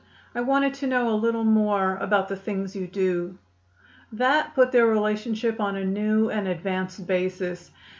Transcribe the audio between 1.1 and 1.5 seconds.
little